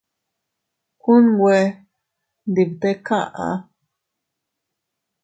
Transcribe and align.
Unwe 1.13 1.57
ndi 2.49 2.63
bte 2.71 2.89
kaʼa. 3.05 3.49